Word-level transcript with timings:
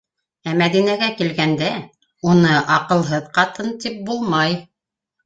Ә 0.51 0.51
Мәҙинәгә 0.59 1.09
килгәндә, 1.19 1.67
уны 2.31 2.55
«аҡылһыҙ 2.77 3.29
ҡатын» 3.37 3.71
тип 3.85 4.01
булмай. 4.09 4.57